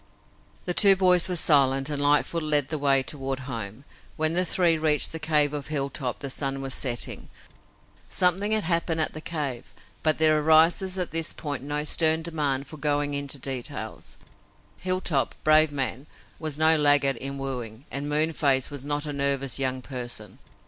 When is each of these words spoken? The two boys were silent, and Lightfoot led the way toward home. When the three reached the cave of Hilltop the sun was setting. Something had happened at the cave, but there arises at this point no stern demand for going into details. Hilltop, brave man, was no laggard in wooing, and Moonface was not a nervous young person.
The 0.65 0.73
two 0.73 0.95
boys 0.95 1.29
were 1.29 1.35
silent, 1.35 1.87
and 1.87 2.01
Lightfoot 2.01 2.41
led 2.41 2.69
the 2.69 2.79
way 2.79 3.03
toward 3.03 3.41
home. 3.41 3.85
When 4.17 4.33
the 4.33 4.43
three 4.43 4.75
reached 4.75 5.11
the 5.11 5.19
cave 5.19 5.53
of 5.53 5.67
Hilltop 5.67 6.17
the 6.17 6.31
sun 6.31 6.59
was 6.59 6.73
setting. 6.73 7.29
Something 8.09 8.51
had 8.51 8.63
happened 8.63 8.99
at 8.99 9.13
the 9.13 9.21
cave, 9.21 9.75
but 10.01 10.17
there 10.17 10.39
arises 10.39 10.97
at 10.97 11.11
this 11.11 11.33
point 11.33 11.61
no 11.61 11.83
stern 11.83 12.23
demand 12.23 12.65
for 12.65 12.77
going 12.77 13.13
into 13.13 13.37
details. 13.37 14.17
Hilltop, 14.79 15.35
brave 15.43 15.71
man, 15.71 16.07
was 16.39 16.57
no 16.57 16.75
laggard 16.75 17.17
in 17.17 17.37
wooing, 17.37 17.85
and 17.91 18.09
Moonface 18.09 18.71
was 18.71 18.83
not 18.83 19.05
a 19.05 19.13
nervous 19.13 19.59
young 19.59 19.83
person. 19.83 20.39